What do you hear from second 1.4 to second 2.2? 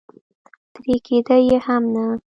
یې هم نه.